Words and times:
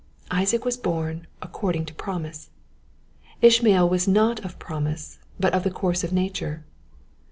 Isaac 0.31 0.65
was 0.65 0.77
born 0.77 1.27
according 1.43 1.85
to 1.85 1.93
promise, 1.93 2.49
Ish 3.43 3.61
mael 3.61 3.87
was 3.87 4.07
not 4.07 4.43
of 4.43 4.57
promise, 4.57 5.19
but 5.39 5.53
of 5.53 5.63
the 5.63 5.69
course 5.69 6.03
of 6.03 6.11
na 6.11 6.27
ture. 6.33 6.63